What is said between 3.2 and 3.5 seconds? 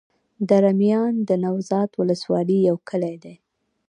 دی.